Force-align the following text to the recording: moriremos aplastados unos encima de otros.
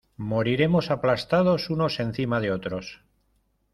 moriremos 0.31 0.85
aplastados 0.95 1.61
unos 1.75 1.93
encima 2.05 2.37
de 2.39 2.49
otros. 2.57 2.85